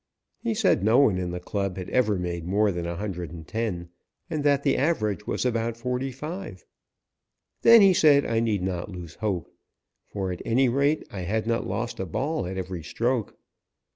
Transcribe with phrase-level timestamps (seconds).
[0.41, 3.89] He said no one in the club had ever made more than 110
[4.31, 6.65] and that the average was about 45.
[7.61, 9.53] Then he said I need not lose hope,
[10.07, 13.37] for at any rate I had not lost a ball at every stroke.